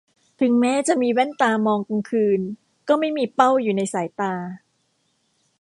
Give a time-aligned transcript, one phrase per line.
[0.41, 2.39] ถึงแม้จะมีแว่นตามองกลางคืน
[2.87, 4.33] ก็ไม่มีเป้าอยู่ในสายตา